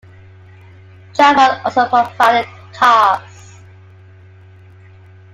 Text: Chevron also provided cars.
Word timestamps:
Chevron 1.13 1.61
also 1.63 1.87
provided 1.87 2.47
cars. 2.73 3.61